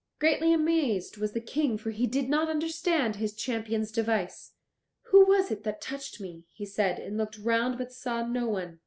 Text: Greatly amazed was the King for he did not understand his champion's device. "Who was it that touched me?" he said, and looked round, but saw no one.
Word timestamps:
Greatly 0.17 0.51
amazed 0.51 1.17
was 1.17 1.33
the 1.33 1.39
King 1.39 1.77
for 1.77 1.91
he 1.91 2.07
did 2.07 2.27
not 2.27 2.49
understand 2.49 3.17
his 3.17 3.35
champion's 3.35 3.91
device. 3.91 4.53
"Who 5.11 5.27
was 5.27 5.51
it 5.51 5.63
that 5.63 5.79
touched 5.79 6.19
me?" 6.19 6.45
he 6.55 6.65
said, 6.65 6.97
and 6.97 7.19
looked 7.19 7.37
round, 7.37 7.77
but 7.77 7.91
saw 7.93 8.25
no 8.25 8.47
one. 8.49 8.79